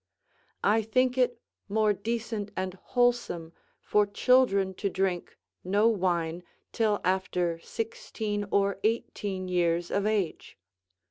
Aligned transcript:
I 0.63 0.81
think 0.81 1.15
it 1.15 1.39
more 1.69 1.93
decent 1.93 2.49
and 2.57 2.73
wholesome 2.73 3.53
for 3.83 4.07
children 4.07 4.73
to 4.73 4.89
drink 4.89 5.37
no 5.63 5.87
wine 5.89 6.41
till 6.71 7.01
after 7.03 7.59
sixteen 7.59 8.47
or 8.49 8.79
eighteen 8.83 9.47
years 9.47 9.91
of 9.91 10.07
age. 10.07 10.57